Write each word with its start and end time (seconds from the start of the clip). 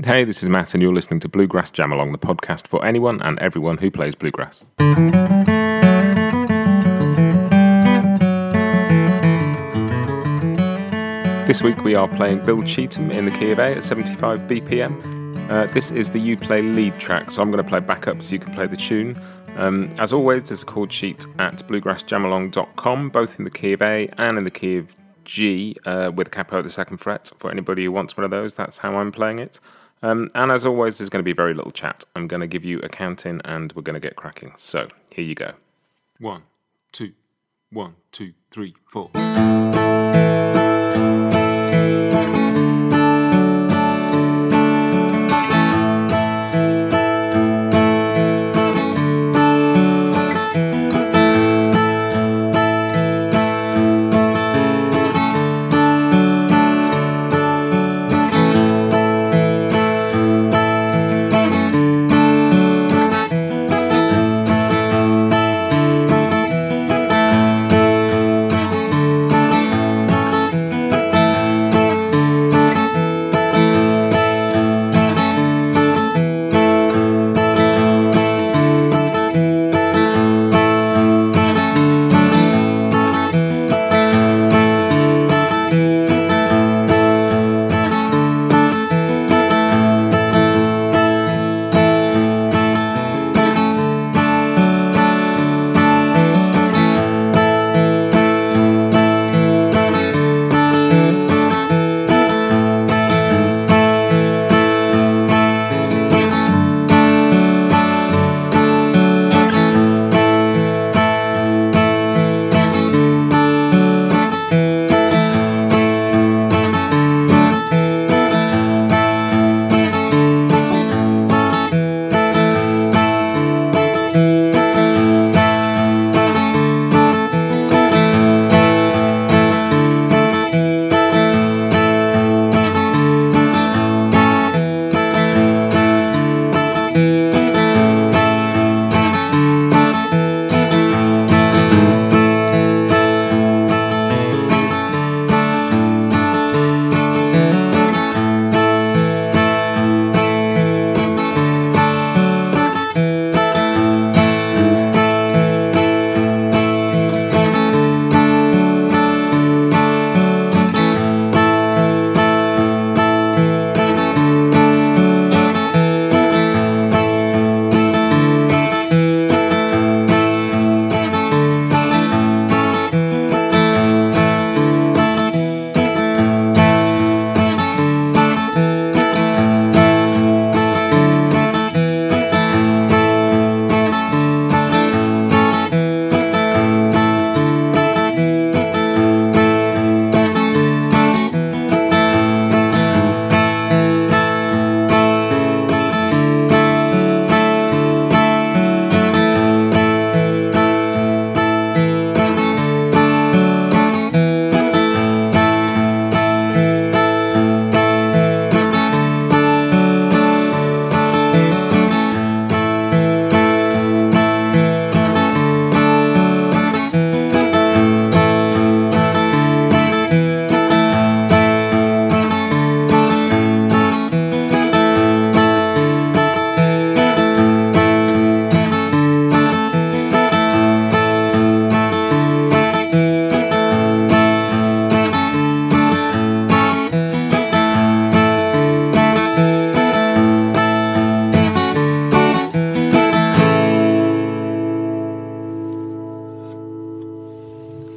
Hey, 0.00 0.24
this 0.24 0.42
is 0.42 0.48
Matt, 0.48 0.72
and 0.72 0.82
you're 0.82 0.94
listening 0.94 1.20
to 1.20 1.28
Bluegrass 1.28 1.70
Jam 1.70 1.92
Along, 1.92 2.12
the 2.12 2.18
podcast 2.18 2.66
for 2.66 2.82
anyone 2.82 3.20
and 3.20 3.38
everyone 3.40 3.76
who 3.76 3.90
plays 3.90 4.14
bluegrass. 4.14 4.64
This 11.46 11.62
week 11.62 11.84
we 11.84 11.94
are 11.94 12.08
playing 12.08 12.42
Bill 12.46 12.62
Cheatham 12.62 13.10
in 13.10 13.26
the 13.26 13.32
key 13.32 13.50
of 13.50 13.58
A 13.58 13.74
at 13.74 13.82
75 13.82 14.44
BPM. 14.44 15.50
Uh, 15.50 15.66
this 15.66 15.90
is 15.90 16.08
the 16.08 16.18
You 16.18 16.38
Play 16.38 16.62
lead 16.62 16.98
track, 16.98 17.30
so 17.30 17.42
I'm 17.42 17.50
going 17.50 17.62
to 17.62 17.68
play 17.68 17.80
backup 17.80 18.22
so 18.22 18.32
you 18.32 18.38
can 18.38 18.54
play 18.54 18.66
the 18.66 18.78
tune. 18.78 19.20
Um, 19.56 19.90
as 19.98 20.10
always, 20.10 20.48
there's 20.48 20.62
a 20.62 20.66
chord 20.66 20.90
sheet 20.90 21.26
at 21.38 21.56
bluegrassjamalong.com, 21.68 23.10
both 23.10 23.38
in 23.38 23.44
the 23.44 23.50
key 23.50 23.74
of 23.74 23.82
A 23.82 24.08
and 24.16 24.38
in 24.38 24.44
the 24.44 24.50
key 24.50 24.78
of 24.78 24.86
G 25.24 25.76
uh, 25.84 26.10
with 26.14 26.28
a 26.28 26.30
capo 26.30 26.58
at 26.58 26.64
the 26.64 26.70
second 26.70 26.98
fret. 26.98 27.30
For 27.38 27.50
anybody 27.50 27.84
who 27.84 27.92
wants 27.92 28.16
one 28.16 28.24
of 28.24 28.30
those, 28.30 28.54
that's 28.54 28.78
how 28.78 28.96
I'm 28.96 29.12
playing 29.12 29.38
it. 29.38 29.60
Um, 30.02 30.28
and 30.34 30.50
as 30.50 30.66
always, 30.66 30.98
there's 30.98 31.08
going 31.08 31.22
to 31.22 31.24
be 31.24 31.32
very 31.32 31.54
little 31.54 31.70
chat. 31.70 32.04
I'm 32.16 32.26
going 32.26 32.40
to 32.40 32.46
give 32.46 32.64
you 32.64 32.80
a 32.80 32.88
count 32.88 33.24
in 33.24 33.40
and 33.44 33.72
we're 33.72 33.82
going 33.82 33.94
to 33.94 34.00
get 34.00 34.16
cracking. 34.16 34.52
So 34.56 34.88
here 35.12 35.24
you 35.24 35.34
go. 35.34 35.52
One, 36.18 36.42
two, 36.90 37.12
one, 37.70 37.96
two, 38.10 38.32
three, 38.50 38.74
four. 38.86 39.10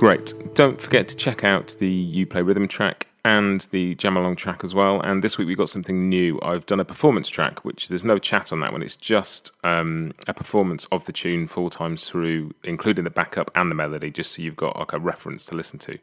Great. 0.00 0.32
Don't 0.54 0.80
forget 0.80 1.08
to 1.08 1.14
check 1.14 1.44
out 1.44 1.76
the 1.78 1.86
You 1.86 2.24
Play 2.24 2.40
Rhythm 2.40 2.66
track 2.66 3.06
and 3.26 3.60
the 3.70 3.94
Jam 3.96 4.16
Along 4.16 4.34
track 4.34 4.64
as 4.64 4.74
well. 4.74 4.98
And 5.02 5.22
this 5.22 5.36
week 5.36 5.46
we've 5.46 5.58
got 5.58 5.68
something 5.68 6.08
new. 6.08 6.40
I've 6.40 6.64
done 6.64 6.80
a 6.80 6.86
performance 6.86 7.28
track, 7.28 7.66
which 7.66 7.88
there's 7.88 8.02
no 8.02 8.16
chat 8.16 8.50
on 8.50 8.60
that 8.60 8.72
one. 8.72 8.82
It's 8.82 8.96
just 8.96 9.50
um, 9.62 10.12
a 10.26 10.32
performance 10.32 10.86
of 10.86 11.04
the 11.04 11.12
tune 11.12 11.46
four 11.46 11.68
times 11.68 12.08
through, 12.08 12.54
including 12.64 13.04
the 13.04 13.10
backup 13.10 13.50
and 13.54 13.70
the 13.70 13.74
melody, 13.74 14.10
just 14.10 14.32
so 14.32 14.40
you've 14.40 14.56
got 14.56 14.78
like 14.78 14.94
a 14.94 14.98
reference 14.98 15.44
to 15.44 15.54
listen 15.54 15.78
to. 15.80 15.98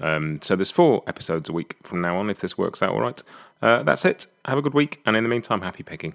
Um, 0.00 0.40
so 0.42 0.56
there's 0.56 0.72
four 0.72 1.04
episodes 1.06 1.48
a 1.48 1.52
week 1.52 1.76
from 1.84 2.00
now 2.00 2.16
on 2.16 2.30
if 2.30 2.40
this 2.40 2.58
works 2.58 2.82
out 2.82 2.90
all 2.90 3.00
right. 3.00 3.22
Uh, 3.62 3.84
that's 3.84 4.04
it. 4.04 4.26
Have 4.46 4.58
a 4.58 4.62
good 4.62 4.74
week, 4.74 5.00
and 5.06 5.16
in 5.16 5.22
the 5.22 5.30
meantime, 5.30 5.60
happy 5.60 5.84
picking. 5.84 6.14